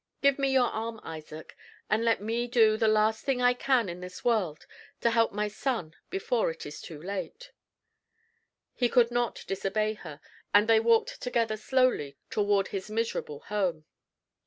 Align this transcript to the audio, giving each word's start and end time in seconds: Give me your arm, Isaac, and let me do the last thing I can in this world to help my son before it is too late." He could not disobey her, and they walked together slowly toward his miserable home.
Give 0.23 0.39
me 0.39 0.51
your 0.51 0.69
arm, 0.71 0.99
Isaac, 1.03 1.55
and 1.87 2.03
let 2.03 2.19
me 2.23 2.47
do 2.47 2.75
the 2.75 2.87
last 2.87 3.23
thing 3.23 3.39
I 3.39 3.53
can 3.53 3.87
in 3.87 3.99
this 3.99 4.25
world 4.25 4.65
to 5.01 5.11
help 5.11 5.31
my 5.31 5.47
son 5.47 5.95
before 6.09 6.49
it 6.49 6.65
is 6.65 6.81
too 6.81 6.99
late." 6.99 7.51
He 8.73 8.89
could 8.89 9.11
not 9.11 9.43
disobey 9.45 9.93
her, 9.93 10.19
and 10.55 10.67
they 10.67 10.79
walked 10.79 11.21
together 11.21 11.55
slowly 11.55 12.17
toward 12.31 12.69
his 12.69 12.89
miserable 12.89 13.41
home. 13.41 13.85